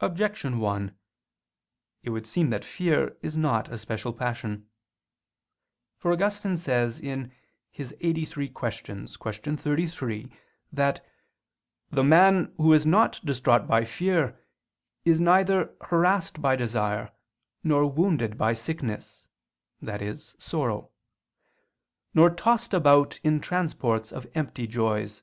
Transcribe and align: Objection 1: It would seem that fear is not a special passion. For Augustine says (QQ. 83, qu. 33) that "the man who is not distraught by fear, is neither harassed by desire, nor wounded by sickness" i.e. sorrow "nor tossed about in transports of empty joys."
Objection 0.00 0.60
1: 0.60 0.96
It 2.04 2.08
would 2.08 2.26
seem 2.26 2.48
that 2.48 2.64
fear 2.64 3.18
is 3.20 3.36
not 3.36 3.70
a 3.70 3.76
special 3.76 4.14
passion. 4.14 4.66
For 5.98 6.10
Augustine 6.10 6.56
says 6.56 7.02
(QQ. 7.02 7.28
83, 8.00 8.48
qu. 8.48 9.32
33) 9.54 10.32
that 10.72 11.04
"the 11.90 12.02
man 12.02 12.54
who 12.56 12.72
is 12.72 12.86
not 12.86 13.20
distraught 13.26 13.66
by 13.68 13.84
fear, 13.84 14.40
is 15.04 15.20
neither 15.20 15.76
harassed 15.82 16.40
by 16.40 16.56
desire, 16.56 17.12
nor 17.62 17.84
wounded 17.90 18.38
by 18.38 18.54
sickness" 18.54 19.28
i.e. 19.86 20.16
sorrow 20.38 20.92
"nor 22.14 22.30
tossed 22.30 22.72
about 22.72 23.20
in 23.22 23.38
transports 23.38 24.12
of 24.12 24.26
empty 24.34 24.66
joys." 24.66 25.22